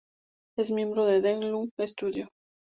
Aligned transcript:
Es 0.57 0.71
miembro 0.71 1.05
de 1.05 1.21
"Deng 1.21 1.41
Lun 1.47 1.71
Studio". 1.85 2.27